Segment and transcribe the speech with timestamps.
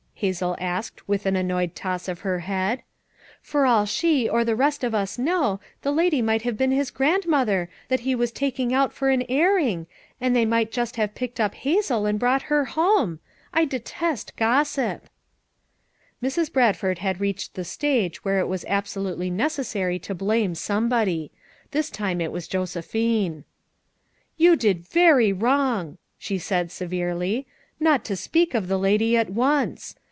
[0.23, 2.83] Isabel asked with an annoyed toss of her head.
[3.41, 6.91] "For all she, or the rest of us know, the lady might have been his
[6.91, 9.87] grand mother that be was taking out for an airing,
[10.21, 13.17] and they might just have picked up Hazel and brought her home.
[13.51, 15.09] I detest gossip." FOUR
[16.21, 16.53] MOTIIERS AT CHAUTAUQUA 239 Mrs.
[16.53, 21.31] Bradford had reached the stage where it was absolutely necessary to blame some body;
[21.71, 23.43] this time it was Josephine.
[24.37, 27.47] "You did very wrong," she said severely,
[27.79, 29.95] "not to speak of the lady at once.